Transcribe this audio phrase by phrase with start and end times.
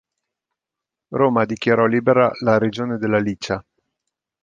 [1.09, 3.63] Roma dichiarò libera la regione della Licia.